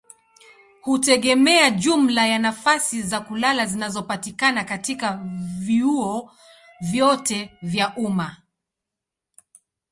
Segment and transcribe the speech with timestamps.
[0.81, 5.21] hutegemea jumla ya nafasi za kulala zinazopatikana katika
[5.59, 6.31] vyuo
[6.81, 8.37] vyote vya umma.